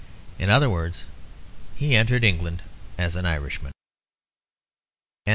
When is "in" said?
0.39-0.49